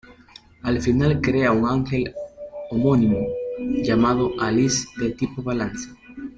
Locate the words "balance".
5.43-5.89